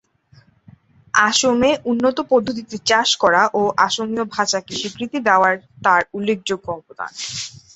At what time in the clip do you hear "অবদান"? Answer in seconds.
6.75-7.11